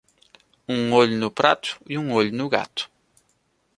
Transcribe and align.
Um 0.67 0.93
olho 0.93 1.15
no 1.15 1.29
prato 1.29 1.77
e 1.87 1.95
um 1.95 2.11
olho 2.11 2.33
no 2.33 2.49
gato. 2.49 2.89